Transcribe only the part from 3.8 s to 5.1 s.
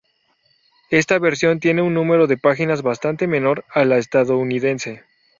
la estadounidense.